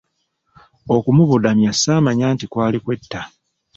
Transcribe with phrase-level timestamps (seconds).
[0.95, 3.21] Okumubudamya saamanya nti kwali kwetta.